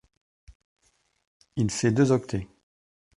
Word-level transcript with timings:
Il 1.57 1.69
fait 1.69 1.91
deux 1.91 2.11
octets. 2.11 2.47